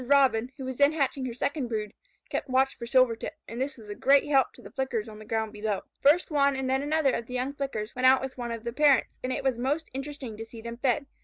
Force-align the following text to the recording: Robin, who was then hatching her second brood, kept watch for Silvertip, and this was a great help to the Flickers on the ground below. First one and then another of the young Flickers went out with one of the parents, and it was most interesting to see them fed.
Robin, 0.07 0.51
who 0.57 0.65
was 0.65 0.77
then 0.77 0.93
hatching 0.93 1.27
her 1.27 1.33
second 1.35 1.67
brood, 1.67 1.93
kept 2.27 2.49
watch 2.49 2.75
for 2.75 2.87
Silvertip, 2.87 3.35
and 3.47 3.61
this 3.61 3.77
was 3.77 3.87
a 3.87 3.93
great 3.93 4.25
help 4.27 4.51
to 4.51 4.59
the 4.59 4.71
Flickers 4.71 5.07
on 5.07 5.19
the 5.19 5.25
ground 5.25 5.53
below. 5.53 5.81
First 5.99 6.31
one 6.31 6.55
and 6.55 6.67
then 6.67 6.81
another 6.81 7.11
of 7.13 7.27
the 7.27 7.35
young 7.35 7.53
Flickers 7.53 7.93
went 7.95 8.07
out 8.07 8.19
with 8.19 8.35
one 8.35 8.49
of 8.51 8.63
the 8.63 8.73
parents, 8.73 9.19
and 9.23 9.31
it 9.31 9.43
was 9.43 9.59
most 9.59 9.91
interesting 9.93 10.37
to 10.37 10.43
see 10.45 10.59
them 10.59 10.77
fed. 10.77 11.05